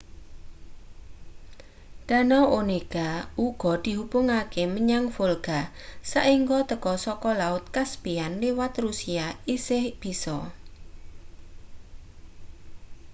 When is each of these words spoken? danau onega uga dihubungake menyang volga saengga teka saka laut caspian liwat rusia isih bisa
danau 2.07 2.45
onega 2.59 3.09
uga 3.45 3.73
dihubungake 3.85 4.63
menyang 4.75 5.05
volga 5.15 5.59
saengga 6.11 6.59
teka 6.71 6.93
saka 7.05 7.31
laut 7.41 7.63
caspian 7.75 8.31
liwat 8.43 8.73
rusia 8.85 9.25
isih 9.55 9.85
bisa 10.01 10.37